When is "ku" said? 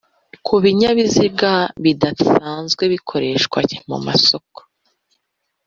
0.45-0.53